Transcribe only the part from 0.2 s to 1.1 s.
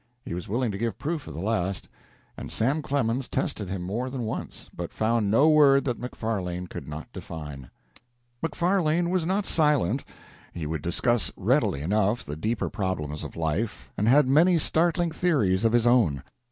He was willing to give